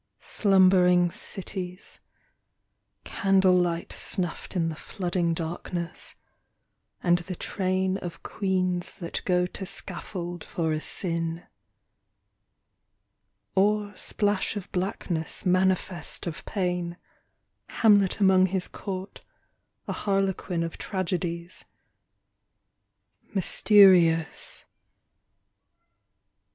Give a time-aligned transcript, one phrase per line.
[0.17, 1.99] Slumbering cities—
[3.03, 6.15] Candle light Snuffed in the flooding darkness,
[7.03, 11.45] and the train Of Queens that go to scaffold for a sin—
[13.55, 16.97] Or splash of blackness manifest of pain,
[17.67, 19.21] Hamlet among his court,
[19.87, 21.65] a Harlequin Of tragedies...
[23.35, 24.65] Mysterious.